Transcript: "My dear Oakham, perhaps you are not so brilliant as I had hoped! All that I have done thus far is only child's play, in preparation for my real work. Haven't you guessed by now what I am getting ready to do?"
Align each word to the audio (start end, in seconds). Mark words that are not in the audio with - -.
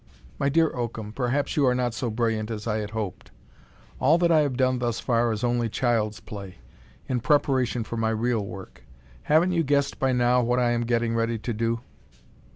"My 0.39 0.49
dear 0.49 0.75
Oakham, 0.75 1.13
perhaps 1.13 1.55
you 1.55 1.67
are 1.67 1.75
not 1.75 1.93
so 1.93 2.09
brilliant 2.09 2.49
as 2.49 2.65
I 2.65 2.77
had 2.77 2.89
hoped! 2.89 3.29
All 3.99 4.17
that 4.17 4.31
I 4.31 4.39
have 4.39 4.57
done 4.57 4.79
thus 4.79 4.99
far 4.99 5.31
is 5.31 5.43
only 5.43 5.69
child's 5.69 6.19
play, 6.19 6.55
in 7.07 7.19
preparation 7.19 7.83
for 7.83 7.97
my 7.97 8.09
real 8.09 8.43
work. 8.43 8.83
Haven't 9.21 9.51
you 9.51 9.61
guessed 9.63 9.99
by 9.99 10.11
now 10.11 10.41
what 10.41 10.57
I 10.57 10.71
am 10.71 10.87
getting 10.87 11.13
ready 11.13 11.37
to 11.37 11.53
do?" 11.53 11.81